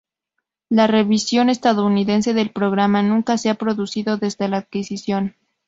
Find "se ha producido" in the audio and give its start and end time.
3.37-4.17